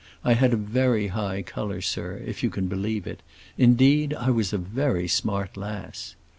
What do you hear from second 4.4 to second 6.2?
a very smart lass.